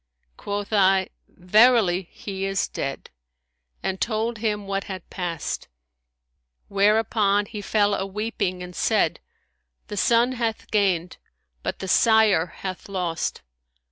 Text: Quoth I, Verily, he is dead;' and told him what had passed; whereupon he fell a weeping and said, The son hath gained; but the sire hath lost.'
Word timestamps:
Quoth 0.35 0.73
I, 0.73 1.09
Verily, 1.27 2.09
he 2.11 2.43
is 2.45 2.67
dead;' 2.67 3.11
and 3.83 4.01
told 4.01 4.39
him 4.39 4.65
what 4.65 4.85
had 4.85 5.07
passed; 5.11 5.67
whereupon 6.69 7.45
he 7.45 7.61
fell 7.61 7.93
a 7.93 8.03
weeping 8.07 8.63
and 8.63 8.75
said, 8.75 9.19
The 9.89 9.97
son 9.97 10.31
hath 10.31 10.71
gained; 10.71 11.17
but 11.61 11.77
the 11.77 11.87
sire 11.87 12.47
hath 12.47 12.89
lost.' 12.89 13.43